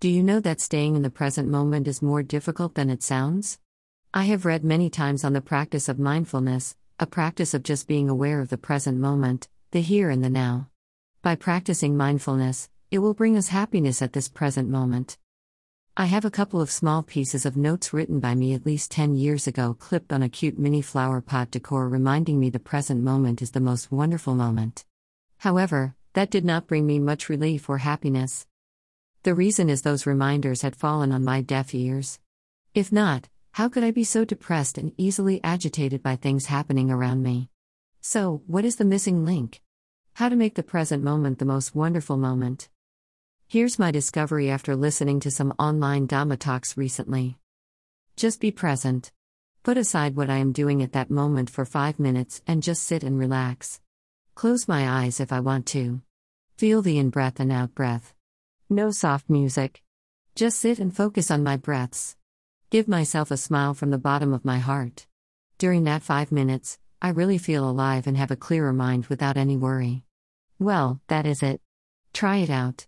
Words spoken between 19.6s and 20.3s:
clipped on a